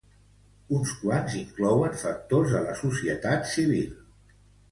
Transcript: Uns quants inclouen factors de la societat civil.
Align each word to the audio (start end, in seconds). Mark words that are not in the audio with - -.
Uns 0.77 0.93
quants 1.01 1.35
inclouen 1.41 1.93
factors 2.03 2.55
de 2.55 2.63
la 2.65 2.73
societat 2.81 3.47
civil. 3.55 3.95